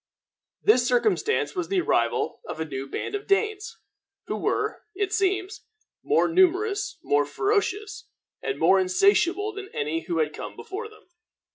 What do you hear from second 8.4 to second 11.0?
and more insatiable than any who had come before